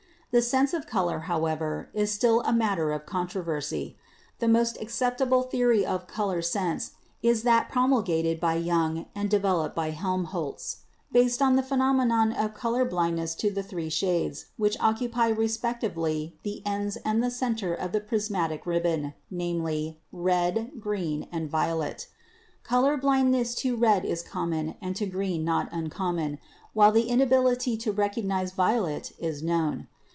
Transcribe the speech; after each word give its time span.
The 0.33 0.41
sense 0.41 0.73
of 0.73 0.87
color, 0.87 1.19
however, 1.27 1.89
is 1.93 2.09
still 2.09 2.39
a 2.43 2.53
matter 2.53 2.93
of 2.93 3.05
contro 3.05 3.43
versy. 3.43 3.95
The 4.39 4.47
most 4.47 4.79
acceptable 4.79 5.43
theory 5.43 5.85
of 5.85 6.07
color 6.07 6.41
sense 6.41 6.91
is 7.21 7.43
that 7.43 7.67
promulgated 7.67 8.39
by 8.39 8.55
Young 8.55 9.07
and 9.13 9.29
developed 9.29 9.75
by 9.75 9.89
Helmholtz, 9.89 10.83
based 11.11 11.41
on 11.41 11.57
the 11.57 11.61
phenomenon 11.61 12.31
of 12.31 12.53
color 12.53 12.85
blindness 12.85 13.35
to 13.43 13.51
the 13.51 13.61
three 13.61 13.89
shades 13.89 14.45
which 14.55 14.77
occupy 14.79 15.27
respectively 15.27 16.37
the 16.43 16.61
ends 16.65 16.95
and 17.03 17.21
the 17.21 17.29
center 17.29 17.73
of 17.73 17.91
the 17.91 17.99
prismatic 17.99 18.65
ribbon, 18.65 19.13
viz., 19.29 19.95
red, 20.13 20.71
green 20.79 21.27
and 21.29 21.49
violet. 21.51 22.07
Color 22.63 22.95
blindness 22.95 23.53
to 23.55 23.75
red 23.75 24.05
is 24.05 24.21
common 24.21 24.75
and 24.81 24.95
to 24.95 25.05
green 25.05 25.43
not 25.43 25.67
uncommon, 25.73 26.39
while 26.71 26.93
the 26.93 27.09
inability 27.09 27.75
to 27.75 27.91
recognise 27.91 28.53
violet 28.53 29.11
is 29.19 29.43
known. 29.43 29.89